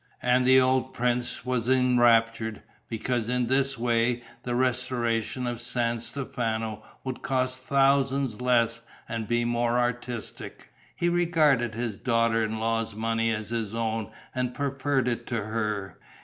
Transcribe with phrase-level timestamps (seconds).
[0.23, 6.81] And the old prince was enraptured, because in this way the restoration of San Stefano
[7.03, 10.73] would cost thousands less and be much more artistic.
[10.95, 15.99] He regarded his daughter in law's money as his own and preferred it to her.